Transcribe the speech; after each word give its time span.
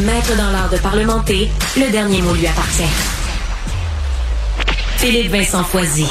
Maître 0.00 0.36
dans 0.36 0.50
l'art 0.50 0.68
de 0.70 0.76
parlementer, 0.78 1.48
le 1.76 1.88
dernier 1.92 2.20
mot 2.20 2.34
lui 2.34 2.48
appartient. 2.48 2.82
Philippe 4.96 5.30
Vincent 5.30 5.62
Foisy. 5.62 6.08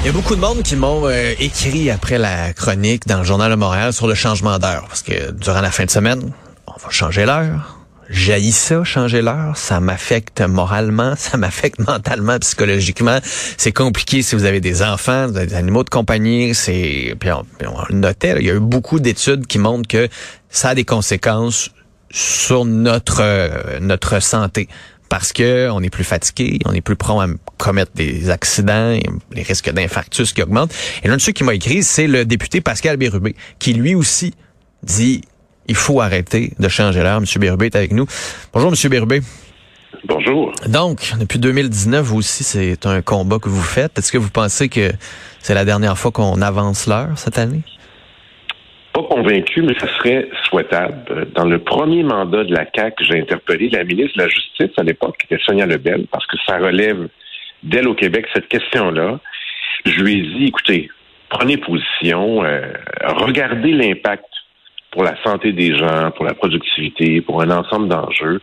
Il 0.00 0.06
y 0.06 0.08
a 0.10 0.12
beaucoup 0.12 0.36
de 0.36 0.40
monde 0.40 0.62
qui 0.62 0.76
m'ont 0.76 1.08
euh, 1.08 1.34
écrit 1.40 1.90
après 1.90 2.18
la 2.18 2.52
chronique 2.52 3.08
dans 3.08 3.18
le 3.18 3.24
Journal 3.24 3.50
de 3.50 3.56
Montréal 3.56 3.92
sur 3.92 4.06
le 4.06 4.14
changement 4.14 4.60
d'heure. 4.60 4.84
Parce 4.86 5.02
que 5.02 5.32
durant 5.32 5.60
la 5.60 5.72
fin 5.72 5.84
de 5.84 5.90
semaine, 5.90 6.30
on 6.68 6.74
va 6.80 6.90
changer 6.90 7.26
l'heure. 7.26 7.79
J'haïs 8.10 8.50
ça, 8.50 8.82
changer 8.82 9.22
l'heure. 9.22 9.56
Ça 9.56 9.78
m'affecte 9.78 10.40
moralement, 10.40 11.14
ça 11.18 11.36
m'affecte 11.36 11.78
mentalement, 11.78 12.38
psychologiquement. 12.40 13.18
C'est 13.56 13.72
compliqué 13.72 14.22
si 14.22 14.34
vous 14.34 14.44
avez 14.44 14.60
des 14.60 14.82
enfants, 14.82 15.28
des 15.28 15.54
animaux 15.54 15.84
de 15.84 15.90
compagnie. 15.90 16.54
C'est, 16.54 17.14
puis 17.20 17.30
on 17.30 17.44
le 17.88 17.94
notait, 17.94 18.34
là, 18.34 18.40
il 18.40 18.46
y 18.46 18.50
a 18.50 18.54
eu 18.54 18.60
beaucoup 18.60 18.98
d'études 18.98 19.46
qui 19.46 19.58
montrent 19.58 19.88
que 19.88 20.08
ça 20.48 20.70
a 20.70 20.74
des 20.74 20.84
conséquences 20.84 21.70
sur 22.10 22.64
notre 22.64 23.20
euh, 23.20 23.78
notre 23.80 24.20
santé 24.20 24.68
parce 25.08 25.32
que 25.32 25.68
on 25.70 25.80
est 25.80 25.90
plus 25.90 26.04
fatigué, 26.04 26.58
on 26.64 26.72
est 26.72 26.80
plus 26.80 26.96
prompt 26.96 27.20
à 27.20 27.28
commettre 27.58 27.92
des 27.94 28.30
accidents, 28.30 28.98
les 29.32 29.42
risques 29.42 29.70
d'infarctus 29.70 30.32
qui 30.32 30.42
augmentent. 30.42 30.74
Et 31.04 31.08
l'un 31.08 31.16
de 31.16 31.20
ceux 31.20 31.32
qui 31.32 31.44
m'a 31.44 31.54
écrit, 31.54 31.84
c'est 31.84 32.08
le 32.08 32.24
député 32.24 32.60
Pascal 32.60 32.96
Bérubé, 32.96 33.36
qui 33.60 33.72
lui 33.72 33.94
aussi 33.94 34.34
dit 34.82 35.22
il 35.70 35.76
faut 35.76 36.00
arrêter 36.00 36.50
de 36.58 36.68
changer 36.68 37.00
l'heure. 37.00 37.20
Monsieur 37.20 37.38
Bérubé 37.38 37.66
est 37.66 37.76
avec 37.76 37.92
nous. 37.92 38.06
Bonjour, 38.52 38.70
Monsieur 38.70 38.88
Bérubé. 38.88 39.20
Bonjour. 40.04 40.52
Donc, 40.66 41.12
depuis 41.18 41.38
2019, 41.38 42.04
vous 42.04 42.18
aussi, 42.18 42.42
c'est 42.42 42.86
un 42.86 43.02
combat 43.02 43.38
que 43.38 43.48
vous 43.48 43.62
faites. 43.62 43.96
Est-ce 43.96 44.10
que 44.10 44.18
vous 44.18 44.30
pensez 44.30 44.68
que 44.68 44.90
c'est 45.38 45.54
la 45.54 45.64
dernière 45.64 45.96
fois 45.96 46.10
qu'on 46.10 46.42
avance 46.42 46.88
l'heure 46.88 47.16
cette 47.16 47.38
année? 47.38 47.60
Pas 48.92 49.02
convaincu, 49.04 49.62
mais 49.62 49.74
ça 49.78 49.86
serait 49.98 50.28
souhaitable. 50.48 51.28
Dans 51.36 51.44
le 51.44 51.60
premier 51.60 52.02
mandat 52.02 52.42
de 52.42 52.52
la 52.52 52.66
CAQ, 52.74 53.04
j'ai 53.04 53.20
interpellé 53.20 53.68
la 53.68 53.84
ministre 53.84 54.18
de 54.18 54.22
la 54.22 54.28
Justice 54.28 54.76
à 54.76 54.82
l'époque, 54.82 55.18
qui 55.18 55.32
était 55.32 55.42
Sonia 55.44 55.66
Lebel, 55.66 56.06
parce 56.10 56.26
que 56.26 56.36
ça 56.46 56.58
relève 56.58 57.08
d'elle 57.62 57.86
au 57.86 57.94
Québec 57.94 58.26
cette 58.34 58.48
question-là. 58.48 59.20
Je 59.86 60.02
lui 60.02 60.18
ai 60.18 60.22
dit, 60.22 60.46
écoutez, 60.46 60.90
prenez 61.28 61.56
position, 61.58 62.42
euh, 62.42 62.72
regardez 63.04 63.70
l'impact 63.70 64.29
pour 64.90 65.04
la 65.04 65.14
santé 65.22 65.52
des 65.52 65.76
gens, 65.76 66.10
pour 66.12 66.24
la 66.24 66.34
productivité, 66.34 67.20
pour 67.20 67.42
un 67.42 67.50
ensemble 67.50 67.88
d'enjeux. 67.88 68.40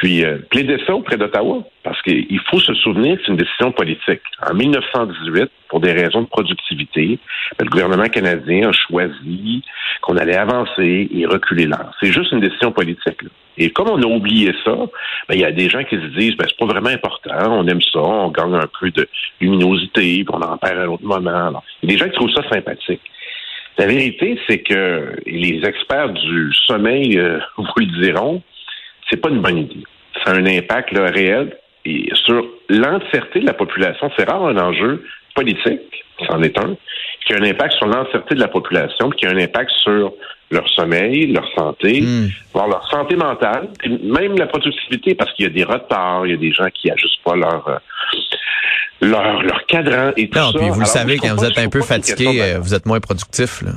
Puis, 0.00 0.24
euh, 0.24 0.38
ça 0.86 0.94
auprès 0.94 1.16
d'Ottawa, 1.16 1.64
parce 1.82 2.00
qu'il 2.02 2.40
faut 2.50 2.60
se 2.60 2.74
souvenir 2.74 3.16
que 3.16 3.22
c'est 3.24 3.32
une 3.32 3.38
décision 3.38 3.72
politique. 3.72 4.20
En 4.48 4.54
1918, 4.54 5.50
pour 5.68 5.80
des 5.80 5.92
raisons 5.92 6.22
de 6.22 6.26
productivité, 6.26 7.18
le 7.58 7.68
gouvernement 7.68 8.08
canadien 8.08 8.68
a 8.68 8.72
choisi 8.72 9.62
qu'on 10.02 10.16
allait 10.16 10.36
avancer 10.36 11.08
et 11.12 11.26
reculer 11.26 11.66
l'heure. 11.66 11.92
C'est 12.00 12.12
juste 12.12 12.32
une 12.32 12.40
décision 12.40 12.70
politique. 12.70 13.18
Et 13.56 13.70
comme 13.70 13.88
on 13.88 14.00
a 14.00 14.06
oublié 14.06 14.54
ça, 14.64 14.76
ben, 15.28 15.34
il 15.34 15.40
y 15.40 15.44
a 15.44 15.50
des 15.50 15.68
gens 15.68 15.82
qui 15.82 15.96
se 15.96 16.06
disent, 16.18 16.36
ben, 16.36 16.46
c'est 16.48 16.58
pas 16.58 16.72
vraiment 16.72 16.90
important, 16.90 17.58
on 17.58 17.66
aime 17.66 17.82
ça, 17.82 17.98
on 17.98 18.30
gagne 18.30 18.54
un 18.54 18.68
peu 18.80 18.90
de 18.90 19.08
luminosité, 19.40 20.24
puis 20.24 20.26
on 20.32 20.40
en 20.40 20.56
perd 20.58 20.78
à 20.78 20.82
un 20.82 20.86
autre 20.86 21.04
moment. 21.04 21.62
Il 21.82 21.90
y 21.90 21.92
a 21.92 21.96
des 21.96 21.98
gens 21.98 22.08
qui 22.08 22.16
trouvent 22.16 22.34
ça 22.34 22.48
sympathique. 22.48 23.00
La 23.78 23.86
vérité, 23.86 24.38
c'est 24.48 24.58
que 24.58 25.14
les 25.24 25.60
experts 25.64 26.10
du 26.10 26.52
sommeil 26.66 27.16
euh, 27.16 27.38
vous 27.56 27.64
le 27.76 28.02
diront, 28.02 28.42
c'est 29.08 29.20
pas 29.20 29.30
une 29.30 29.40
bonne 29.40 29.58
idée. 29.58 29.84
Ça 30.24 30.32
a 30.32 30.34
un 30.34 30.46
impact 30.46 30.92
là, 30.92 31.06
réel 31.06 31.56
et 31.84 32.10
sur 32.14 32.44
l'entièreté 32.68 33.40
de 33.40 33.46
la 33.46 33.54
population. 33.54 34.10
C'est 34.16 34.28
rare 34.28 34.44
un 34.46 34.58
enjeu 34.58 35.04
politique, 35.34 36.04
c'en 36.28 36.42
est 36.42 36.58
un, 36.58 36.76
qui 37.24 37.32
a 37.32 37.36
un 37.36 37.42
impact 37.42 37.74
sur 37.74 37.86
l'entièreté 37.86 38.34
de 38.34 38.40
la 38.40 38.48
population, 38.48 39.10
qui 39.10 39.26
a 39.26 39.30
un 39.30 39.38
impact 39.38 39.70
sur 39.82 40.12
leur 40.50 40.68
sommeil, 40.70 41.32
leur 41.32 41.48
santé, 41.54 42.00
Mm. 42.00 42.28
voire 42.52 42.68
leur 42.68 42.90
santé 42.90 43.14
mentale, 43.14 43.68
et 43.84 43.88
même 43.88 44.36
la 44.36 44.46
productivité, 44.46 45.14
parce 45.14 45.32
qu'il 45.34 45.44
y 45.44 45.48
a 45.48 45.52
des 45.52 45.62
retards, 45.62 46.26
il 46.26 46.30
y 46.32 46.34
a 46.34 46.38
des 46.38 46.52
gens 46.52 46.68
qui 46.74 46.90
ajustent 46.90 47.22
pas 47.22 47.36
leur 47.36 47.68
euh, 47.68 47.76
leur, 49.00 49.42
leur 49.42 49.64
cadran 49.66 50.12
et 50.16 50.28
tout 50.28 50.38
Non, 50.38 50.52
ça. 50.52 50.58
puis 50.58 50.68
vous 50.70 50.80
le 50.80 50.86
savez, 50.86 51.16
quand 51.18 51.34
vous 51.36 51.44
êtes 51.44 51.58
un 51.58 51.68
peu 51.68 51.82
fatigué, 51.82 52.40
euh, 52.42 52.58
vous 52.60 52.74
êtes 52.74 52.86
moins 52.86 53.00
productif. 53.00 53.62
Là. 53.62 53.70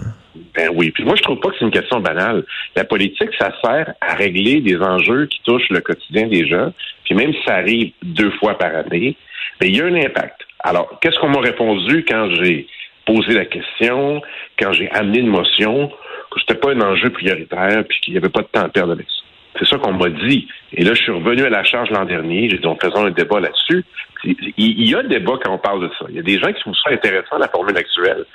Ben 0.56 0.70
oui. 0.74 0.92
Puis 0.92 1.04
moi, 1.04 1.16
je 1.16 1.22
trouve 1.22 1.40
pas 1.40 1.50
que 1.50 1.56
c'est 1.60 1.66
une 1.66 1.72
question 1.72 2.00
banale. 2.00 2.44
La 2.76 2.84
politique, 2.84 3.30
ça 3.40 3.52
sert 3.64 3.94
à 4.02 4.16
régler 4.16 4.60
des 4.62 4.78
enjeux 4.78 5.28
qui 5.28 5.40
touchent 5.44 5.70
le 5.70 5.80
quotidien 5.82 6.28
des 6.28 6.48
gens. 6.48 6.74
Puis 7.06 7.16
même 7.16 7.32
si 7.34 7.40
ça 7.46 7.56
arrive 7.56 7.92
deux 8.04 8.32
fois 8.32 8.58
par 8.58 8.76
année, 8.76 9.16
ben, 9.60 9.68
il 9.70 9.78
y 9.78 9.82
a 9.82 9.86
un 9.86 9.96
impact. 9.96 10.42
Alors, 10.60 11.00
qu'est-ce 11.02 11.18
qu'on 11.20 11.30
m'a 11.30 11.40
répondu 11.42 12.06
quand 12.08 12.30
j'ai 12.42 12.68
posé 13.06 13.34
la 13.34 13.46
question, 13.46 14.22
quand 14.60 14.74
j'ai 14.74 14.90
amené 14.92 15.20
une 15.20 15.28
motion, 15.28 15.90
que 16.32 16.40
c'était 16.40 16.60
pas 16.60 16.72
un 16.72 16.82
enjeu 16.82 17.10
prioritaire, 17.10 17.84
puis 17.88 18.00
qu'il 18.02 18.14
n'y 18.14 18.18
avait 18.18 18.30
pas 18.30 18.42
de 18.42 18.48
temps 18.48 18.62
à 18.62 18.70
perdre 18.70 18.94
avec 18.94 19.08
ça? 19.08 19.22
C'est 19.60 19.68
ça 19.68 19.78
qu'on 19.78 19.94
m'a 19.94 20.10
dit. 20.10 20.48
Et 20.74 20.84
là, 20.84 20.94
je 20.94 21.02
suis 21.02 21.12
revenu 21.12 21.44
à 21.44 21.50
la 21.50 21.64
charge 21.64 21.90
l'an 21.90 22.06
dernier. 22.06 22.50
J'ai 22.50 22.58
dit, 22.58 22.66
on 22.68 22.78
faisait 22.78 22.98
un 22.98 23.12
débat 23.12 23.40
là-dessus. 23.42 23.84
Il 24.24 24.90
y 24.90 24.94
a 24.94 25.00
un 25.00 25.04
débat 25.04 25.34
quand 25.44 25.54
on 25.54 25.58
parle 25.58 25.84
de 25.84 25.90
ça. 25.98 26.06
Il 26.10 26.16
y 26.16 26.20
a 26.20 26.24
des 26.24 26.40
gens 26.40 26.52
qui 26.52 26.60
trouvent 26.62 26.76
ça 26.84 26.92
intéressant, 26.92 27.38
la 27.38 27.48
formule 27.48 27.78
actuelle. 27.78 28.26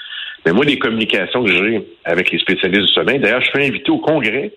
Mais 0.44 0.52
moi, 0.52 0.64
les 0.64 0.78
communications 0.78 1.44
que 1.44 1.50
j'ai 1.50 1.86
avec 2.04 2.30
les 2.30 2.38
spécialistes 2.38 2.86
du 2.86 2.92
sommeil, 2.92 3.18
d'ailleurs, 3.18 3.40
je 3.40 3.48
suis 3.48 3.66
invité 3.66 3.90
au 3.90 3.98
congrès 3.98 4.52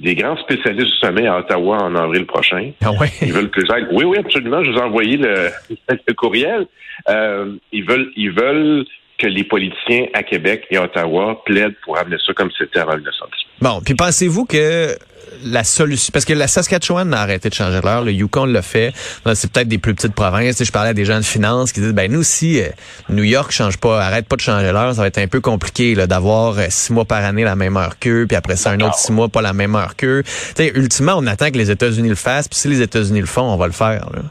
des 0.00 0.14
grands 0.14 0.36
spécialistes 0.38 0.92
du 0.92 0.98
sommeil 0.98 1.26
à 1.26 1.38
Ottawa 1.38 1.78
en 1.82 1.94
avril 1.94 2.26
prochain. 2.26 2.72
Ah 2.82 2.92
ouais? 2.92 3.08
Ils 3.22 3.32
veulent 3.32 3.50
que 3.50 3.64
j'aille. 3.64 3.86
Oui, 3.92 4.04
oui, 4.04 4.18
absolument. 4.18 4.62
Je 4.64 4.70
vous 4.70 4.78
ai 4.78 4.82
envoyé 4.82 5.16
le, 5.16 5.50
le 6.08 6.14
courriel. 6.14 6.66
Euh, 7.08 7.54
ils 7.72 7.84
veulent, 7.84 8.10
ils 8.16 8.32
veulent 8.32 8.84
que 9.18 9.26
les 9.26 9.44
politiciens 9.44 10.06
à 10.12 10.22
Québec 10.22 10.66
et 10.70 10.78
Ottawa 10.78 11.42
plaident 11.44 11.74
pour 11.84 11.98
amener 11.98 12.16
ça 12.24 12.32
comme 12.32 12.50
c'était 12.56 12.80
avant 12.80 12.96
1910. 12.96 13.30
Bon, 13.60 13.80
puis 13.84 13.94
pensez-vous 13.94 14.44
que 14.44 14.96
la 15.44 15.64
solution, 15.64 16.10
parce 16.12 16.24
que 16.24 16.32
la 16.32 16.48
Saskatchewan 16.48 17.12
a 17.12 17.20
arrêté 17.20 17.48
de 17.48 17.54
changer 17.54 17.80
l'heure, 17.82 18.02
le 18.02 18.12
Yukon 18.12 18.46
l'a 18.46 18.62
fait, 18.62 18.92
c'est 19.34 19.50
peut-être 19.50 19.68
des 19.68 19.78
plus 19.78 19.94
petites 19.94 20.14
provinces. 20.14 20.62
Je 20.62 20.70
parlais 20.72 20.90
à 20.90 20.94
des 20.94 21.04
gens 21.04 21.18
de 21.18 21.24
finance 21.24 21.72
qui 21.72 21.80
disent, 21.80 21.92
ben 21.92 22.10
nous 22.10 22.22
si 22.22 22.60
euh, 22.60 22.68
New 23.08 23.24
York 23.24 23.50
change 23.50 23.78
pas, 23.78 24.00
arrête 24.02 24.26
pas 24.26 24.36
de 24.36 24.40
changer 24.40 24.72
l'heure, 24.72 24.94
ça 24.94 25.00
va 25.00 25.06
être 25.06 25.18
un 25.18 25.26
peu 25.26 25.40
compliqué 25.40 25.94
d'avoir 25.94 26.58
euh, 26.58 26.66
six 26.68 26.92
mois 26.92 27.04
par 27.04 27.24
année 27.24 27.44
la 27.44 27.56
même 27.56 27.76
heure 27.76 27.98
qu'eux, 27.98 28.26
puis 28.26 28.36
après 28.36 28.56
ça 28.56 28.70
un 28.70 28.80
autre 28.80 28.96
six 28.96 29.12
mois 29.12 29.28
pas 29.28 29.42
la 29.42 29.52
même 29.52 29.74
heure 29.74 29.96
qu'eux. 29.96 30.22
Ultimement, 30.58 31.14
on 31.16 31.26
attend 31.26 31.50
que 31.50 31.58
les 31.58 31.70
États-Unis 31.70 32.08
le 32.08 32.14
fassent, 32.14 32.48
puis 32.48 32.58
si 32.58 32.68
les 32.68 32.82
États-Unis 32.82 33.20
le 33.20 33.26
font, 33.26 33.42
on 33.42 33.56
va 33.56 33.66
le 33.66 33.72
faire. 33.72 34.08
là. 34.12 34.22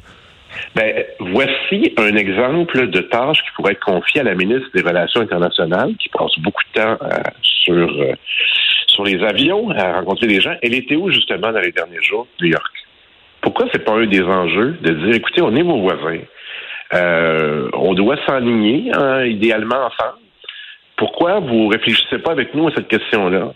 Ben, 0.75 1.06
voici 1.19 1.94
un 1.97 2.16
exemple 2.16 2.88
de 2.88 3.00
tâche 3.02 3.44
qui 3.44 3.52
pourrait 3.56 3.74
être 3.74 3.86
confiée 3.86 4.22
à 4.22 4.24
la 4.24 4.36
ministre 4.36 4.69
des 4.74 4.81
Relations 4.81 5.22
internationales, 5.22 5.94
qui 6.00 6.09
passe 6.09 6.38
beaucoup 6.40 6.64
de 6.74 6.81
temps 6.81 6.97
euh, 7.02 7.22
sur, 7.41 7.74
euh, 7.74 8.14
sur 8.88 9.03
les 9.03 9.24
avions, 9.24 9.69
à 9.72 9.94
rencontrer 9.94 10.28
des 10.28 10.42
gens. 10.42 10.56
Elle 10.62 10.75
était 10.75 10.96
où, 10.96 11.12
justement, 11.12 11.52
dans 11.52 11.59
les 11.59 11.72
derniers 11.72 12.02
jours? 12.02 12.28
New 12.42 12.47
York? 12.47 12.74
Pourquoi 13.42 13.68
c'est 13.72 13.84
pas 13.84 13.94
un 13.94 14.06
des 14.06 14.24
enjeux 14.24 14.78
de 14.81 14.94
dire, 14.94 15.16
écoutez, 15.16 15.42
on 15.42 15.56
est 15.56 15.63
vos 15.63 15.81
voisins. 15.81 16.22
Euh, 16.94 17.69
on 17.74 17.94
doit 17.94 18.18
s'enligner, 18.25 18.92
hein, 18.96 19.25
idéalement, 19.25 19.75
ensemble. 19.75 20.19
Pourquoi 20.96 21.40
vous 21.40 21.68
réfléchissez 21.68 22.19
pas 22.19 22.31
avec 22.31 22.53
nous 22.53 22.68
à 22.68 22.72
cette 22.74 22.88
question-là? 22.88 23.53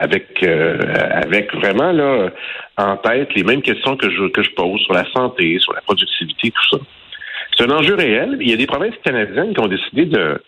Avec, 0.00 0.42
euh, 0.44 0.78
avec 1.10 1.52
vraiment 1.54 1.90
là, 1.90 2.30
en 2.76 2.96
tête 2.98 3.34
les 3.34 3.42
mêmes 3.42 3.62
questions 3.62 3.96
que 3.96 4.08
je, 4.08 4.28
que 4.28 4.42
je 4.44 4.50
pose 4.50 4.80
sur 4.82 4.94
la 4.94 5.04
santé, 5.12 5.58
sur 5.58 5.72
la 5.72 5.80
productivité, 5.80 6.52
tout 6.52 6.78
ça. 6.78 6.84
C'est 7.56 7.64
un 7.64 7.76
enjeu 7.76 7.96
réel. 7.96 8.36
Il 8.40 8.48
y 8.48 8.52
a 8.52 8.56
des 8.56 8.66
provinces 8.66 8.94
canadiennes 9.02 9.54
qui 9.54 9.60
ont 9.60 9.66
décidé 9.66 10.04
de, 10.04 10.40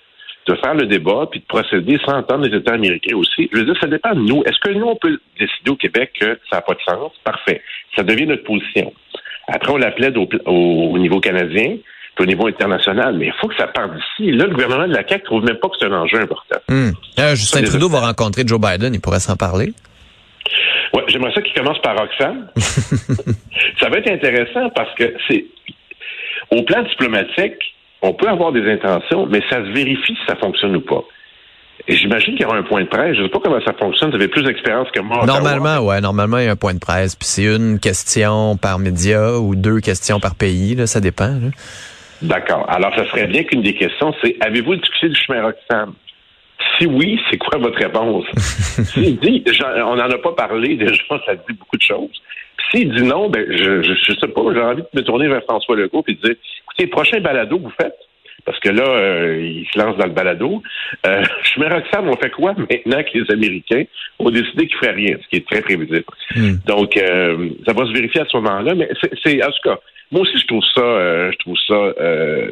de 0.47 0.55
faire 0.56 0.75
le 0.75 0.87
débat 0.87 1.26
puis 1.31 1.41
de 1.41 1.47
procéder 1.47 1.99
sans 2.05 2.19
entendre 2.19 2.47
les 2.47 2.56
États 2.56 2.75
américains 2.75 3.17
aussi. 3.17 3.49
Je 3.52 3.58
veux 3.58 3.64
dire, 3.64 3.76
ça 3.81 3.88
dépend 3.88 4.14
de 4.14 4.20
nous. 4.20 4.43
Est-ce 4.44 4.61
que 4.61 4.70
nous, 4.70 4.87
on 4.87 4.97
peut 4.97 5.19
décider 5.38 5.70
au 5.70 5.76
Québec 5.76 6.12
que 6.20 6.38
ça 6.49 6.56
n'a 6.56 6.62
pas 6.62 6.75
de 6.75 6.81
sens? 6.88 7.12
Parfait. 7.25 7.61
Ça 7.96 8.03
devient 8.05 8.26
notre 8.26 8.44
position. 8.44 8.93
Après, 9.49 9.73
on 9.73 9.79
la 9.79 9.91
plaide 9.91 10.17
au, 10.17 10.29
au, 10.46 10.93
au 10.93 10.99
niveau 10.99 11.19
canadien 11.20 11.76
au 12.19 12.27
niveau 12.27 12.47
international. 12.47 13.17
Mais 13.17 13.27
il 13.27 13.33
faut 13.41 13.49
que 13.49 13.57
ça 13.57 13.67
parte 13.67 13.93
d'ici. 13.95 14.33
Là, 14.33 14.47
le 14.47 14.53
gouvernement 14.53 14.87
de 14.87 14.95
la 14.95 15.07
CAQ 15.07 15.25
trouve 15.25 15.45
même 15.45 15.57
pas 15.57 15.69
que 15.69 15.75
c'est 15.79 15.87
un 15.87 15.93
enjeu 15.93 16.21
important. 16.21 16.59
Hum. 16.69 16.93
Euh, 17.19 17.35
Justin 17.35 17.62
Trudeau 17.62 17.89
va 17.89 18.01
rencontrer 18.01 18.43
Joe 18.47 18.61
Biden, 18.61 18.95
il 18.95 19.01
pourrait 19.01 19.21
s'en 19.21 19.37
parler. 19.37 19.73
Ouais, 20.93 21.05
j'aimerais 21.09 21.33
ça 21.33 21.41
qu'il 21.43 21.55
commence 21.55 21.81
par 21.81 21.97
Roxane. 21.97 22.49
ça 22.57 23.89
va 23.89 23.99
être 23.99 24.11
intéressant 24.11 24.71
parce 24.75 24.93
que 24.97 25.15
c'est 25.29 25.47
au 26.51 26.62
plan 26.62 26.83
diplomatique, 26.83 27.55
on 28.03 28.13
peut 28.13 28.29
avoir 28.29 28.53
des 28.53 28.69
intentions, 28.71 29.27
mais 29.27 29.41
ça 29.49 29.56
se 29.56 29.71
vérifie 29.73 30.15
si 30.15 30.27
ça 30.27 30.37
fonctionne 30.37 30.75
ou 30.77 30.81
pas. 30.81 31.05
Et 31.89 31.97
j'imagine 31.97 32.35
qu'il 32.35 32.43
y 32.43 32.45
aura 32.45 32.56
un 32.56 32.63
point 32.63 32.83
de 32.83 32.89
presse. 32.89 33.17
Je 33.17 33.23
ne 33.23 33.27
sais 33.27 33.31
pas 33.31 33.41
comment 33.43 33.61
ça 33.65 33.73
fonctionne. 33.73 34.11
Vous 34.11 34.17
avez 34.17 34.29
plus 34.29 34.43
d'expérience 34.43 34.89
que 34.95 35.01
moi. 35.01 35.25
Normalement, 35.25 35.79
ouais. 35.79 36.01
Normalement, 36.01 36.39
il 36.39 36.45
y 36.45 36.49
a 36.49 36.53
un 36.53 36.56
point 36.56 36.75
de 36.75 36.79
presse. 36.79 37.17
Puis 37.17 37.27
c'est 37.27 37.45
une 37.45 37.79
question 37.79 38.56
par 38.56 38.79
média 38.79 39.39
ou 39.39 39.56
deux 39.56 39.81
questions 39.81 40.21
par 40.21 40.35
pays. 40.35 40.75
Là, 40.75 40.87
ça 40.87 41.01
dépend. 41.01 41.39
D'accord. 42.22 42.67
Alors, 42.69 42.94
ça 42.94 43.06
serait 43.06 43.26
bien 43.26 43.44
qu'une 43.44 43.62
des 43.62 43.75
questions, 43.75 44.14
c'est 44.22 44.37
avez-vous 44.40 44.76
discuté 44.76 45.08
du 45.08 45.20
chemin 45.20 45.43
Roxham? 45.43 45.94
Si 46.78 46.87
oui, 46.87 47.19
c'est 47.31 47.38
quoi 47.38 47.58
votre 47.58 47.78
réponse? 47.78 48.26
S'il 48.37 49.19
dit, 49.19 49.44
on 49.64 49.96
n'en 49.96 50.11
a 50.11 50.19
pas 50.19 50.32
parlé, 50.32 50.76
déjà, 50.76 51.02
ça 51.26 51.34
dit 51.34 51.55
beaucoup 51.58 51.76
de 51.76 51.82
choses. 51.82 52.22
S'il 52.70 52.93
dit 52.94 53.02
non, 53.02 53.31
ben, 53.31 53.44
je, 53.49 53.82
je, 53.82 53.94
je 53.94 54.12
sais 54.19 54.28
pas, 54.28 54.43
j'ai 54.52 54.61
envie 54.61 54.82
de 54.82 54.88
me 54.94 55.02
tourner 55.02 55.28
vers 55.28 55.43
François 55.44 55.76
Legault 55.76 56.05
et 56.06 56.14
de 56.14 56.20
dire, 56.20 56.37
écoutez, 56.64 56.87
prochain 56.88 57.20
balado 57.20 57.58
que 57.58 57.64
vous 57.64 57.72
faites, 57.81 57.96
parce 58.44 58.58
que 58.61 58.69
là, 58.69 58.84
euh, 58.84 59.40
il 59.40 59.67
se 59.72 59.78
lance 59.78 59.96
dans 59.96 60.06
le 60.06 60.12
balado. 60.12 60.62
Euh, 61.06 61.22
me 61.56 61.69
Roxham, 61.69 62.08
on 62.08 62.17
fait 62.17 62.31
quoi 62.31 62.55
maintenant 62.55 63.02
que 63.02 63.19
les 63.19 63.31
Américains 63.31 63.84
ont 64.19 64.31
décidé 64.31 64.67
qu'ils 64.67 64.76
ne 64.76 64.81
feraient 64.81 64.94
rien, 64.94 65.17
ce 65.22 65.28
qui 65.28 65.37
est 65.37 65.49
très 65.49 65.62
prévisible. 65.62 66.05
Hmm. 66.34 66.55
Donc, 66.67 66.96
euh, 66.96 67.50
ça 67.67 67.72
va 67.72 67.87
se 67.87 67.93
vérifier 67.93 68.20
à 68.20 68.26
ce 68.26 68.37
moment-là, 68.38 68.75
mais 68.75 68.88
c'est, 69.25 69.43
en 69.44 69.50
tout 69.50 69.69
cas, 69.69 69.78
moi 70.11 70.23
aussi, 70.23 70.39
je 70.39 70.47
trouve 70.47 70.62
ça, 70.75 70.81
euh, 70.81 71.31
je 71.33 71.39
trouve 71.39 71.57
ça 71.67 71.75
euh, 71.75 72.51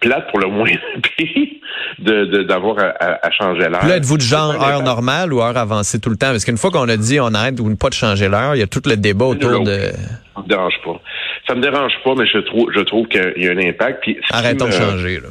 plate 0.00 0.30
pour 0.30 0.40
le 0.40 0.48
moins 0.48 0.68
de, 1.98 2.42
d'avoir 2.42 2.76
à, 2.78 3.30
changer 3.30 3.68
l'heure. 3.68 3.86
Là, 3.86 3.96
êtes-vous 3.96 4.18
de 4.18 4.22
genre 4.22 4.62
heure 4.62 4.82
normale 4.82 5.32
ou 5.32 5.40
heure 5.40 5.56
avancée 5.56 6.00
tout 6.00 6.10
le 6.10 6.16
temps? 6.16 6.30
Parce 6.30 6.44
qu'une 6.44 6.58
fois 6.58 6.70
qu'on 6.70 6.88
a 6.88 6.96
dit 6.96 7.18
on 7.20 7.32
arrête 7.34 7.58
ou 7.60 7.74
pas 7.76 7.88
de 7.88 7.94
changer 7.94 8.28
l'heure, 8.28 8.54
il 8.54 8.58
y 8.58 8.62
a 8.62 8.66
tout 8.66 8.82
le 8.84 8.96
débat 8.96 9.26
autour 9.26 9.64
de... 9.64 9.90
Ça 10.34 10.42
me 10.42 10.48
dérange 10.48 10.80
pas. 10.84 11.00
Ça 11.46 11.54
me 11.54 11.62
dérange 11.62 11.94
pas, 12.04 12.14
mais 12.14 12.26
je 12.26 12.38
trouve, 12.38 12.70
je 12.74 12.80
trouve 12.80 13.08
qu'il 13.08 13.32
y 13.36 13.48
a 13.48 13.52
un 13.52 13.58
impact. 13.58 14.02
Puis, 14.02 14.18
Arrêtons 14.30 14.66
de 14.66 14.72
changer, 14.72 15.20
là. 15.20 15.28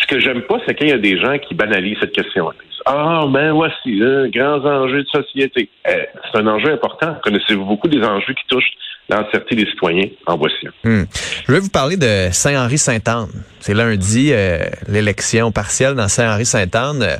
Ce 0.00 0.06
que 0.06 0.20
j'aime 0.20 0.42
pas, 0.42 0.58
c'est 0.66 0.74
qu'il 0.76 0.88
y 0.88 0.92
a 0.92 0.98
des 0.98 1.20
gens 1.20 1.36
qui 1.38 1.54
banalisent 1.54 1.98
cette 2.00 2.12
question. 2.12 2.50
Ah, 2.86 3.24
ben 3.28 3.52
voici, 3.52 4.00
un 4.02 4.28
grands 4.28 4.64
enjeux 4.64 5.02
de 5.02 5.08
société. 5.08 5.68
Eh, 5.86 6.06
c'est 6.30 6.38
un 6.38 6.46
enjeu 6.46 6.72
important. 6.72 7.16
Connaissez-vous 7.22 7.64
beaucoup 7.64 7.88
des 7.88 8.02
enjeux 8.02 8.32
qui 8.32 8.46
touchent 8.48 8.72
l'entièreté 9.08 9.54
des 9.54 9.66
citoyens 9.66 10.08
en 10.26 10.36
voici. 10.36 10.66
Hmm. 10.84 11.04
Je 11.46 11.52
vais 11.52 11.60
vous 11.60 11.70
parler 11.70 11.96
de 11.96 12.28
Saint-Henri-Sainte-Anne. 12.30 13.30
C'est 13.60 13.74
lundi, 13.74 14.30
euh, 14.32 14.58
l'élection 14.88 15.50
partielle 15.50 15.94
dans 15.94 16.08
Saint-Henri-Sainte-Anne. 16.08 17.18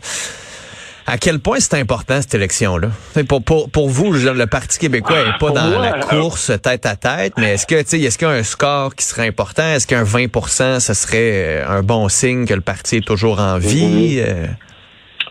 à 1.07 1.17
quel 1.17 1.39
point 1.39 1.59
c'est 1.59 1.81
important 1.81 2.21
cette 2.21 2.35
élection-là? 2.35 2.89
Pour, 3.29 3.43
pour, 3.43 3.71
pour 3.71 3.89
vous, 3.89 4.13
le 4.13 4.47
Parti 4.47 4.79
québécois 4.79 5.25
n'est 5.25 5.39
pas 5.39 5.51
dans 5.51 5.81
la 5.81 6.01
course 6.01 6.53
tête 6.63 6.85
à 6.85 6.97
tête, 6.97 7.33
mais 7.39 7.55
est-ce 7.55 7.67
que 7.67 7.77
est-ce 7.77 8.19
qu'il 8.19 8.29
y 8.29 8.31
a 8.31 8.35
un 8.35 8.43
score 8.43 8.95
qui 8.95 9.05
serait 9.05 9.27
important? 9.27 9.65
Est-ce 9.65 9.87
qu'un 9.87 10.05
20% 10.05 10.81
ce 10.81 10.95
serait 10.95 11.63
euh, 11.63 11.69
un 11.69 11.83
bon 11.83 12.09
signe 12.09 12.47
que 12.47 12.55
le 12.55 12.61
parti 12.61 12.97
est 12.97 13.07
toujours 13.07 13.41
en 13.41 13.59
vie? 13.59 14.21
Euh? 14.21 14.47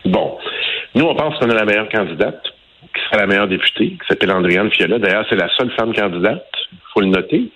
Bon. 0.04 0.36
Nous, 0.94 1.04
on 1.04 1.14
pense 1.14 1.38
qu'on 1.38 1.50
a 1.50 1.54
la 1.54 1.64
meilleure 1.64 1.88
candidate 1.88 2.42
qui 2.94 3.04
sera 3.04 3.18
la 3.18 3.26
meilleure 3.26 3.48
députée, 3.48 3.90
qui 3.90 4.06
s'appelle 4.08 4.32
Andréane 4.32 4.70
Fiola. 4.70 4.98
D'ailleurs, 4.98 5.24
c'est 5.28 5.36
la 5.36 5.48
seule 5.56 5.70
femme 5.78 5.94
candidate, 5.94 6.44
le 7.00 7.08
noter, 7.08 7.50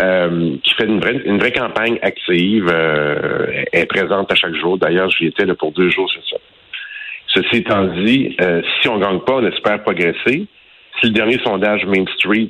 euh, 0.00 0.56
qui 0.62 0.74
fait 0.74 0.84
une 0.84 1.00
vraie, 1.00 1.52
campagne 1.52 1.98
active. 2.02 2.68
Euh, 2.70 3.64
est 3.72 3.86
présente 3.86 4.30
à 4.30 4.34
chaque 4.34 4.54
jour. 4.54 4.78
D'ailleurs, 4.78 5.10
j'y 5.10 5.26
étais 5.26 5.44
là 5.44 5.54
pour 5.54 5.72
deux 5.72 5.90
jours, 5.90 6.10
c'est 6.12 6.34
ça. 6.34 6.40
Ceci 7.28 7.56
étant 7.56 7.84
dit, 7.84 8.36
euh, 8.40 8.62
si 8.80 8.88
on 8.88 8.98
gagne 8.98 9.20
pas, 9.20 9.34
on 9.34 9.46
espère 9.46 9.82
progresser. 9.82 10.46
Si 11.00 11.06
le 11.06 11.10
dernier 11.10 11.38
sondage 11.44 11.84
Main 11.84 12.04
Street 12.16 12.48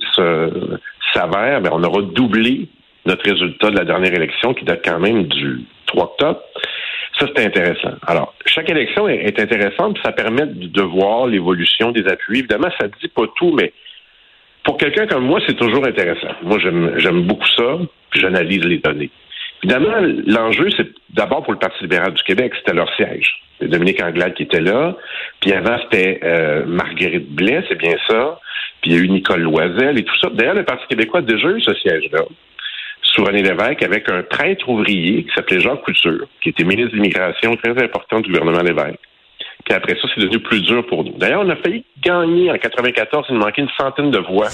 s'avère, 1.13 1.61
ben, 1.61 1.71
on 1.73 1.83
aura 1.83 2.03
doublé 2.03 2.69
notre 3.05 3.25
résultat 3.25 3.71
de 3.71 3.79
la 3.79 3.85
dernière 3.85 4.15
élection 4.15 4.55
qui 4.55 4.65
date 4.65 4.83
quand 4.85 5.01
même 5.01 5.25
du 5.25 5.61
3 5.87 6.05
octobre. 6.05 6.41
Ça, 7.19 7.27
c'est 7.35 7.47
intéressant. 7.47 7.95
Alors, 8.07 8.35
chaque 8.45 8.69
élection 8.69 9.09
est, 9.09 9.41
intéressante, 9.41 9.99
ça 10.05 10.13
permet 10.13 10.47
de 10.47 10.83
voir 10.83 11.27
l'évolution 11.27 11.91
des 11.91 12.07
appuis. 12.07 12.41
Évidemment, 12.41 12.69
ça 12.79 12.89
ne 12.89 12.93
dit 13.01 13.09
pas 13.09 13.25
tout, 13.37 13.53
mais 13.53 13.73
pour 14.67 14.77
quelqu'un 14.79 15.07
comme 15.07 15.25
moi, 15.25 15.41
c'est 15.47 15.57
toujours 15.57 15.87
intéressant. 15.87 16.35
Moi, 16.43 16.59
j'aime 16.59 17.23
beaucoup 17.23 17.47
ça, 17.57 17.79
puis 18.11 18.21
j'analyse 18.21 18.65
les 18.65 18.79
données. 18.79 19.11
Évidemment, 19.63 19.97
l'enjeu, 20.27 20.69
c'est 20.77 20.89
d'abord 21.11 21.45
pour 21.45 21.53
le 21.53 21.59
Parti 21.59 21.83
libéral 21.83 22.13
du 22.13 22.23
Québec, 22.25 22.53
c'était 22.59 22.75
leur 22.75 22.93
siège. 22.97 23.41
C'est 23.59 23.69
Dominique 23.69 24.03
Anglade 24.03 24.35
qui 24.35 24.43
était 24.43 24.61
là. 24.61 24.97
Puis 25.41 25.53
avant, 25.53 25.79
c'était 25.85 26.21
euh, 26.25 26.65
Marguerite 26.67 27.31
Blais, 27.31 27.65
c'est 27.69 27.79
bien 27.79 27.95
ça. 28.09 28.41
Puis 28.83 28.91
il 28.91 28.97
y 28.97 29.01
a 29.01 29.03
eu 29.03 29.09
Nicole 29.09 29.41
Loisel 29.41 29.99
et 29.99 30.05
tout 30.05 30.19
ça. 30.21 30.29
D'ailleurs, 30.31 30.55
le 30.55 30.65
Parti 30.65 30.85
québécois 30.89 31.21
a 31.21 31.23
déjà 31.23 31.49
eu 31.49 31.61
ce 31.61 31.73
siège-là 31.75 32.25
sous 33.03 33.25
René 33.25 33.43
Lévesque 33.43 33.83
avec 33.83 34.11
un 34.11 34.23
prêtre 34.23 34.69
ouvrier 34.69 35.25
qui 35.25 35.31
s'appelait 35.35 35.61
Jacques 35.61 35.83
Couture, 35.83 36.27
qui 36.43 36.51
était 36.51 36.65
ministre 36.65 36.97
de 36.97 37.57
très 37.57 37.85
important 37.85 38.21
du 38.21 38.31
gouvernement 38.31 38.63
Lévesque. 38.63 38.99
Puis 39.67 39.75
après 39.75 39.97
ça, 40.01 40.09
c'est 40.15 40.21
devenu 40.21 40.39
plus 40.39 40.63
dur 40.63 40.87
pour 40.87 41.03
nous. 41.03 41.13
D'ailleurs, 41.19 41.43
on 41.45 41.51
a 41.51 41.57
failli 41.57 41.85
gagner 42.01 42.53
en 42.53 42.57
94, 42.57 43.27
il 43.29 43.35
nous 43.35 43.41
manquait 43.41 43.63
une 43.63 43.69
centaine 43.77 44.13
de 44.13 44.19
voix 44.19 44.47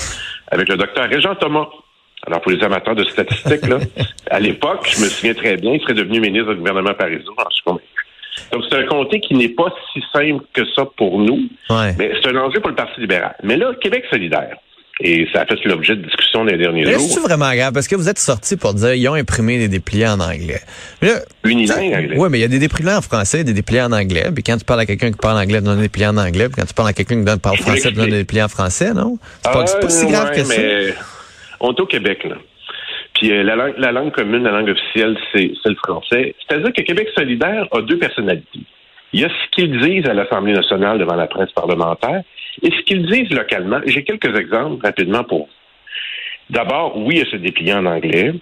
avec 0.50 0.68
le 0.68 0.76
docteur 0.76 1.06
Régent 1.08 1.34
Thomas. 1.34 1.68
Alors, 2.26 2.40
pour 2.40 2.50
les 2.50 2.62
amateurs 2.64 2.94
de 2.94 3.04
statistiques, 3.04 3.66
là, 3.66 3.78
à 4.30 4.40
l'époque, 4.40 4.88
je 4.88 5.02
me 5.02 5.08
souviens 5.08 5.34
très 5.34 5.56
bien, 5.56 5.74
il 5.74 5.80
serait 5.82 5.92
devenu 5.94 6.20
ministre 6.20 6.54
du 6.54 6.60
gouvernement 6.60 6.94
parisien, 6.94 7.32
je 7.50 7.54
suis 7.54 7.64
convaincu. 7.64 7.84
Donc, 8.52 8.64
c'est 8.70 8.78
un 8.78 8.86
comté 8.86 9.20
qui 9.20 9.34
n'est 9.34 9.50
pas 9.50 9.74
si 9.92 10.02
simple 10.12 10.44
que 10.54 10.64
ça 10.74 10.86
pour 10.96 11.18
nous, 11.18 11.48
mais 11.98 12.12
c'est 12.22 12.30
un 12.30 12.36
enjeu 12.36 12.60
pour 12.60 12.70
le 12.70 12.76
Parti 12.76 13.00
libéral. 13.00 13.36
Mais 13.42 13.56
là, 13.56 13.72
Québec 13.82 14.04
solidaire, 14.10 14.56
et 15.02 15.28
ça 15.32 15.42
a 15.42 15.46
fait 15.46 15.64
l'objet 15.64 15.96
de 15.96 16.02
discussions 16.02 16.44
les 16.44 16.56
derniers 16.56 16.84
jours. 16.84 17.00
C'est 17.00 17.20
vraiment 17.20 17.52
grave? 17.54 17.72
Parce 17.72 17.88
que 17.88 17.96
vous 17.96 18.08
êtes 18.08 18.18
sorti 18.18 18.56
pour 18.56 18.72
dire 18.74 18.94
ils 18.94 19.08
ont 19.08 19.14
imprimé 19.14 19.58
des 19.58 19.68
dépliants 19.68 20.12
en 20.12 20.20
anglais. 20.20 20.60
Unilingue 21.44 21.94
anglais. 21.94 22.16
Oui, 22.16 22.28
mais 22.30 22.38
il 22.38 22.42
y 22.42 22.44
a 22.44 22.48
des 22.48 22.60
dépliants 22.60 22.98
en 22.98 23.02
français, 23.02 23.42
des 23.42 23.52
dépliants 23.52 23.86
en 23.86 23.92
anglais. 23.92 24.24
Puis 24.32 24.44
quand 24.44 24.56
tu 24.56 24.64
parles 24.64 24.80
à 24.80 24.86
quelqu'un 24.86 25.10
qui 25.10 25.18
parle 25.18 25.38
anglais, 25.38 25.58
tu 25.58 25.64
donnes 25.64 25.76
des 25.76 25.82
dépliants 25.82 26.14
en 26.14 26.18
anglais. 26.18 26.48
Puis 26.48 26.56
quand 26.56 26.66
tu 26.66 26.74
parles 26.74 26.88
à 26.88 26.92
quelqu'un 26.92 27.18
qui 27.18 27.40
parle 27.40 27.56
français, 27.58 27.88
tu 27.88 27.94
donnes 27.94 28.10
des 28.10 28.18
dépliants 28.18 28.44
en 28.44 28.48
français, 28.48 28.94
non? 28.94 29.18
C'est 29.44 29.52
pas, 29.52 29.64
pas, 29.64 29.88
si 29.88 30.06
grave 30.06 30.30
que 30.30 30.48
mais 30.48 30.94
On 31.60 31.72
est 31.72 31.80
au 31.80 31.86
Québec, 31.86 32.24
là. 32.24 32.36
Puis 33.14 33.30
euh, 33.30 33.42
la, 33.42 33.56
langue, 33.56 33.74
la 33.78 33.92
langue 33.92 34.12
commune, 34.12 34.44
la 34.44 34.52
langue 34.52 34.70
officielle, 34.70 35.16
c'est 35.32 35.50
le 35.64 35.74
français. 35.76 36.34
C'est-à-dire 36.46 36.72
que 36.72 36.82
Québec 36.82 37.08
solidaire 37.14 37.66
a 37.72 37.82
deux 37.82 37.98
personnalités. 37.98 38.60
Il 39.12 39.20
y 39.20 39.24
a 39.24 39.28
ce 39.28 39.50
qu'ils 39.50 39.78
disent 39.80 40.06
à 40.06 40.14
l'Assemblée 40.14 40.54
nationale 40.54 40.98
devant 40.98 41.16
la 41.16 41.26
presse 41.26 41.52
parlementaire 41.52 42.22
et 42.60 42.70
ce 42.70 42.82
qu'ils 42.82 43.06
disent 43.06 43.30
localement. 43.30 43.80
J'ai 43.86 44.04
quelques 44.04 44.36
exemples 44.38 44.84
rapidement 44.84 45.24
pour 45.24 45.46
vous. 45.46 45.52
D'abord, 46.50 46.96
oui, 46.98 47.14
il 47.16 47.18
y 47.18 47.22
a 47.22 47.30
ce 47.30 47.36
dépliant 47.36 47.78
en 47.78 47.86
anglais 47.86 48.34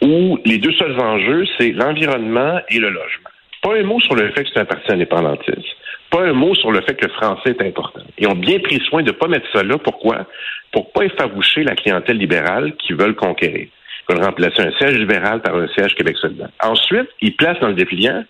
où 0.00 0.38
les 0.44 0.58
deux 0.58 0.72
seuls 0.72 0.98
enjeux, 0.98 1.44
c'est 1.58 1.70
l'environnement 1.70 2.60
et 2.70 2.78
le 2.78 2.88
logement. 2.88 3.30
Pas 3.62 3.76
un 3.76 3.82
mot 3.84 4.00
sur 4.00 4.16
le 4.16 4.32
fait 4.32 4.44
que 4.44 4.50
c'est 4.52 4.60
un 4.60 4.64
parti 4.64 4.90
indépendantiste. 4.90 5.76
Pas 6.10 6.22
un 6.22 6.32
mot 6.32 6.54
sur 6.54 6.72
le 6.72 6.80
fait 6.80 6.94
que 6.94 7.06
le 7.06 7.12
français 7.12 7.50
est 7.50 7.62
important. 7.62 8.02
Ils 8.18 8.26
ont 8.26 8.34
bien 8.34 8.58
pris 8.58 8.80
soin 8.88 9.02
de 9.02 9.12
ne 9.12 9.16
pas 9.16 9.28
mettre 9.28 9.46
ça 9.52 9.62
là. 9.62 9.78
Pourquoi? 9.78 10.26
Pour 10.72 10.90
pas 10.92 11.04
effaroucher 11.04 11.62
la 11.62 11.76
clientèle 11.76 12.18
libérale 12.18 12.74
qui 12.76 12.92
veulent 12.92 13.14
conquérir. 13.14 13.68
Ils 13.68 14.14
veulent 14.14 14.24
remplacer 14.24 14.62
un 14.62 14.72
siège 14.72 14.98
libéral 14.98 15.40
par 15.42 15.54
un 15.56 15.68
siège 15.68 15.94
Québec 15.94 16.16
solidaire. 16.16 16.50
Ensuite, 16.62 17.08
ils 17.20 17.36
placent 17.36 17.60
dans 17.60 17.68
le 17.68 17.74
dépliant 17.74 18.24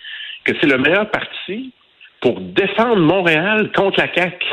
que 0.45 0.53
c'est 0.61 0.67
le 0.67 0.79
meilleur 0.79 1.11
parti 1.11 1.73
pour 2.21 2.39
défendre 2.41 2.97
Montréal 2.97 3.71
contre 3.75 3.99
la 4.01 4.13
CAQ. 4.13 4.45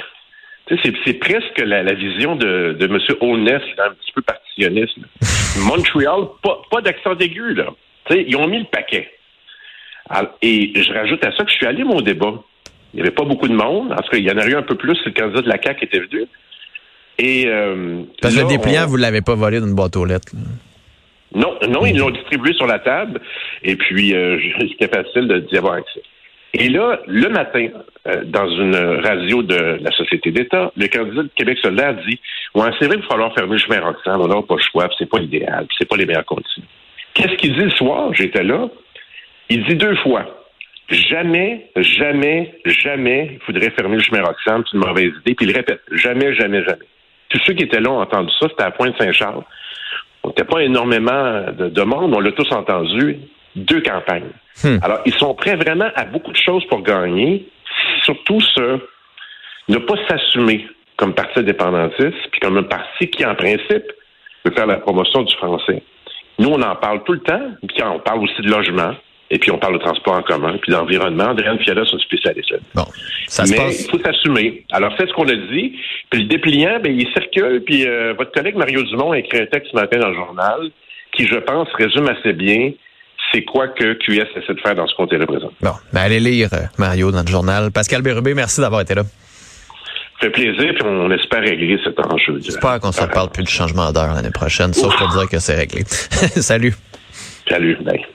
C'est 0.83 1.13
presque 1.13 1.59
la, 1.59 1.93
vision 1.93 2.35
de, 2.35 2.75
de 2.79 2.85
M. 2.85 2.99
Honest, 3.21 3.65
un 3.79 3.91
petit 3.91 4.11
peu 4.13 4.21
partitionniste. 4.21 4.97
Montréal, 5.65 6.27
pas, 6.43 6.61
pas 6.69 6.81
d'accent 6.81 7.17
aigu, 7.17 7.53
là. 7.53 7.67
ils 8.11 8.35
ont 8.35 8.47
mis 8.47 8.59
le 8.59 8.65
paquet. 8.65 9.09
et 10.41 10.71
je 10.75 10.93
rajoute 10.93 11.25
à 11.25 11.35
ça 11.35 11.43
que 11.43 11.49
je 11.49 11.55
suis 11.55 11.65
allé 11.65 11.83
mon 11.83 12.01
débat. 12.01 12.33
Il 12.93 12.97
n'y 12.97 13.01
avait 13.01 13.15
pas 13.15 13.23
beaucoup 13.23 13.47
de 13.47 13.53
monde. 13.53 13.89
Parce 13.89 14.09
qu'il 14.09 14.23
y 14.23 14.31
en 14.31 14.37
a 14.37 14.45
eu 14.45 14.55
un 14.55 14.61
peu 14.61 14.75
plus 14.75 14.95
si 14.95 15.05
le 15.05 15.11
candidat 15.11 15.41
de 15.41 15.49
la 15.49 15.61
CAQ 15.61 15.85
était 15.85 15.99
venu. 15.99 16.25
Et, 17.17 17.47
euh, 17.47 18.03
Parce 18.21 18.35
que 18.35 18.41
le 18.41 18.47
dépliant, 18.47 18.87
vous 18.87 18.97
ne 18.97 19.01
l'avez 19.01 19.21
pas 19.21 19.35
volé 19.35 19.59
d'une 19.59 19.75
boîte 19.75 19.95
aux 19.97 20.05
lettres. 20.05 20.33
Non, 21.35 21.59
non, 21.67 21.85
ils 21.85 21.97
l'ont 21.97 22.09
distribué 22.09 22.53
sur 22.53 22.65
la 22.65 22.79
table. 22.79 23.19
Et 23.63 23.75
puis, 23.75 24.15
euh, 24.15 24.39
c'était 24.59 24.87
facile 24.87 25.45
d'y 25.49 25.57
avoir 25.57 25.73
accès. 25.73 26.01
Et 26.53 26.69
là, 26.69 26.99
le 27.05 27.29
matin, 27.29 27.67
euh, 28.07 28.23
dans 28.25 28.49
une 28.49 28.75
radio 28.75 29.43
de 29.43 29.79
la 29.81 29.91
Société 29.91 30.31
d'État, 30.31 30.71
le 30.75 30.87
candidat 30.87 31.23
de 31.23 31.29
Québec 31.35 31.59
solidaire 31.61 31.95
dit 32.07 32.19
Ouais, 32.55 32.69
c'est 32.79 32.87
vrai 32.87 32.95
qu'il 32.95 33.03
va 33.03 33.09
falloir 33.09 33.33
fermer 33.35 33.53
le 33.53 33.57
chemin 33.59 33.81
Roxham, 33.81 34.21
on 34.21 34.27
n'a 34.27 34.41
pas 34.41 34.55
le 34.55 34.61
choix, 34.61 34.89
c'est 34.97 35.09
pas 35.09 35.19
l'idéal, 35.19 35.67
c'est 35.77 35.87
pas 35.87 35.95
les 35.97 36.05
meilleures 36.05 36.25
conditions. 36.25 36.63
Qu'est-ce 37.13 37.35
qu'il 37.35 37.53
dit 37.53 37.65
le 37.65 37.69
soir? 37.71 38.13
J'étais 38.13 38.43
là. 38.43 38.67
Il 39.49 39.63
dit 39.65 39.75
deux 39.75 39.95
fois 39.97 40.25
Jamais, 40.89 41.69
jamais, 41.75 42.55
jamais, 42.65 43.31
il 43.33 43.39
faudrait 43.45 43.69
fermer 43.71 43.97
le 43.97 44.01
chemin 44.01 44.23
Roxham, 44.23 44.63
c'est 44.65 44.75
une 44.75 44.83
mauvaise 44.83 45.11
idée. 45.21 45.35
Puis 45.35 45.45
il 45.45 45.55
répète 45.55 45.81
Jamais, 45.91 46.33
jamais, 46.33 46.63
jamais. 46.63 46.85
Tous 47.29 47.39
ceux 47.45 47.53
qui 47.53 47.63
étaient 47.65 47.79
là 47.79 47.91
ont 47.91 48.01
entendu 48.01 48.31
ça, 48.39 48.47
c'était 48.49 48.63
à 48.63 48.71
Pointe-Saint-Charles. 48.71 49.43
On 50.23 50.29
n'était 50.29 50.45
pas 50.45 50.63
énormément 50.63 51.43
de, 51.51 51.69
de 51.69 51.81
monde, 51.83 52.15
on 52.15 52.19
l'a 52.19 52.31
tous 52.31 52.51
entendu 52.51 53.19
deux 53.59 53.81
campagnes. 53.81 54.31
Hmm. 54.63 54.77
Alors, 54.81 54.99
ils 55.05 55.13
sont 55.13 55.33
prêts 55.33 55.55
vraiment 55.55 55.89
à 55.95 56.05
beaucoup 56.05 56.31
de 56.31 56.37
choses 56.37 56.65
pour 56.65 56.81
gagner, 56.81 57.47
surtout 58.03 58.41
ce 58.41 58.79
ne 59.67 59.77
pas 59.77 59.95
s'assumer 60.07 60.67
comme 60.97 61.13
parti 61.13 61.39
indépendantiste, 61.39 62.29
puis 62.31 62.39
comme 62.41 62.57
un 62.57 62.63
parti 62.63 63.07
qui, 63.09 63.25
en 63.25 63.35
principe, 63.35 63.85
veut 64.43 64.51
faire 64.53 64.67
la 64.67 64.77
promotion 64.77 65.23
du 65.23 65.33
français. 65.35 65.81
Nous, 66.39 66.49
on 66.49 66.61
en 66.61 66.75
parle 66.75 67.03
tout 67.03 67.13
le 67.13 67.19
temps, 67.19 67.51
puis 67.67 67.83
on 67.83 67.99
parle 67.99 68.23
aussi 68.23 68.41
de 68.41 68.49
logement. 68.49 68.93
Et 69.31 69.37
puis, 69.37 69.51
on 69.51 69.59
parle 69.59 69.73
de 69.75 69.83
transport 69.83 70.15
en 70.15 70.23
commun, 70.23 70.57
puis 70.61 70.71
d'environnement. 70.71 71.25
Andréane 71.25 71.59
Fiala, 71.59 71.83
c'est 71.85 71.95
un 71.95 71.99
spécialiste 71.99 72.53
Bon, 72.73 72.85
ça 73.27 73.45
se 73.45 73.51
Mais 73.51 73.57
passe. 73.57 73.85
il 73.85 73.91
faut 73.91 73.99
s'assumer. 73.99 74.65
Alors, 74.71 74.91
c'est 74.97 75.07
ce 75.07 75.13
qu'on 75.13 75.27
a 75.27 75.35
dit. 75.35 75.79
Puis 76.09 76.21
le 76.21 76.27
dépliant, 76.27 76.79
ben, 76.83 76.97
il 76.97 77.07
circule. 77.13 77.63
Puis 77.63 77.87
euh, 77.87 78.13
votre 78.17 78.31
collègue 78.31 78.55
Mario 78.55 78.81
Dumont 78.83 79.11
a 79.11 79.19
écrit 79.19 79.39
un 79.39 79.45
texte 79.45 79.71
ce 79.71 79.75
matin 79.75 79.99
dans 79.99 80.09
le 80.09 80.15
journal 80.15 80.71
qui, 81.11 81.27
je 81.27 81.35
pense, 81.35 81.67
résume 81.73 82.07
assez 82.09 82.33
bien 82.33 82.71
c'est 83.31 83.43
quoi 83.43 83.67
que 83.67 83.93
QS 83.93 84.27
essaie 84.35 84.53
de 84.53 84.59
faire 84.59 84.75
dans 84.75 84.87
ce 84.87 84.95
comté-là 84.95 85.25
présent? 85.25 85.51
Bon, 85.61 85.73
ben 85.93 86.01
allez 86.01 86.19
lire 86.19 86.49
euh, 86.53 86.65
Mario 86.77 87.11
dans 87.11 87.21
le 87.21 87.27
journal. 87.27 87.71
Pascal 87.71 88.01
Bérubé, 88.01 88.33
merci 88.33 88.61
d'avoir 88.61 88.81
été 88.81 88.95
là. 88.95 89.03
Ça 89.03 90.27
fait 90.27 90.31
plaisir, 90.31 90.73
puis 90.75 90.83
on 90.85 91.09
espère 91.11 91.41
régler 91.41 91.79
cet 91.83 91.97
enjeu. 91.99 92.39
J'espère 92.41 92.79
qu'on 92.79 92.91
se 92.91 93.01
reparle 93.01 93.29
plus 93.31 93.43
du 93.43 93.51
changement 93.51 93.91
d'heure 93.93 94.13
l'année 94.13 94.31
prochaine, 94.31 94.73
sauf 94.73 94.95
pour 94.97 95.07
dire 95.09 95.29
que 95.29 95.39
c'est 95.39 95.55
réglé. 95.55 95.83
Salut. 95.87 96.75
Salut. 97.47 97.77
Bye. 97.83 98.05